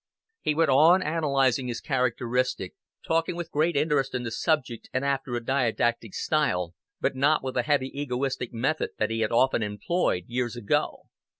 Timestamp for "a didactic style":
5.35-6.73